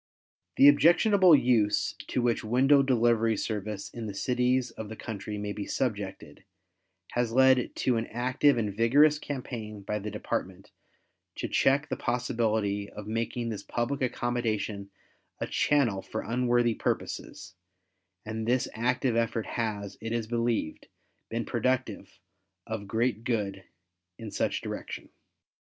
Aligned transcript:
The 0.55 0.67
objectionable 0.67 1.35
use 1.35 1.93
to 2.07 2.23
which 2.23 2.43
window 2.43 2.81
delivery 2.81 3.37
service 3.37 3.91
in 3.91 4.07
the 4.07 4.15
cities 4.15 4.71
of 4.71 4.89
the 4.89 4.95
country 4.95 5.37
may 5.37 5.53
be 5.53 5.67
subjected, 5.67 6.43
has 7.11 7.31
led 7.31 7.75
to 7.75 7.97
an 7.97 8.07
active 8.07 8.57
and 8.57 8.73
vigorous 8.75 9.19
campaign 9.19 9.83
by 9.83 9.99
the 9.99 10.09
Department 10.09 10.71
to 11.35 11.47
check 11.47 11.87
the 11.87 11.97
possibility 11.97 12.89
of 12.89 13.05
making 13.05 13.49
this 13.49 13.61
public 13.61 14.01
accommodation 14.01 14.89
a 15.39 15.45
channel 15.45 16.01
for 16.01 16.21
unworthy 16.23 16.73
purposes, 16.73 17.53
and 18.25 18.47
this 18.47 18.67
active 18.73 19.15
effort 19.15 19.45
has, 19.45 19.99
it 20.01 20.11
is 20.11 20.25
believed, 20.25 20.87
been 21.29 21.45
productive 21.45 22.17
of 22.65 22.87
great 22.87 23.23
good 23.23 23.65
in 24.17 24.31
such 24.31 24.61
direction. 24.61 25.09